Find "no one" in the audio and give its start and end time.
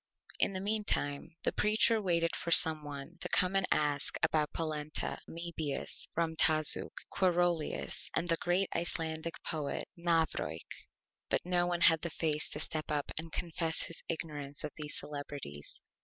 11.45-11.81